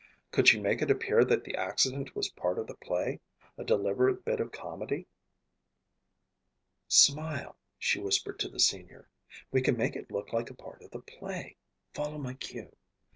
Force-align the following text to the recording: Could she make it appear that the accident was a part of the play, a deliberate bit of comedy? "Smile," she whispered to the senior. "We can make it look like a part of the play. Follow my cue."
Could 0.31 0.47
she 0.47 0.59
make 0.59 0.81
it 0.81 0.89
appear 0.89 1.23
that 1.23 1.43
the 1.43 1.53
accident 1.55 2.15
was 2.15 2.27
a 2.27 2.33
part 2.33 2.57
of 2.57 2.65
the 2.65 2.73
play, 2.73 3.19
a 3.55 3.63
deliberate 3.63 4.25
bit 4.25 4.39
of 4.39 4.51
comedy? 4.51 5.05
"Smile," 6.87 7.55
she 7.77 7.99
whispered 7.99 8.39
to 8.39 8.49
the 8.49 8.59
senior. 8.59 9.09
"We 9.51 9.61
can 9.61 9.77
make 9.77 9.95
it 9.95 10.09
look 10.11 10.33
like 10.33 10.49
a 10.49 10.55
part 10.55 10.81
of 10.81 10.89
the 10.89 11.01
play. 11.01 11.55
Follow 11.93 12.17
my 12.17 12.33
cue." 12.33 12.75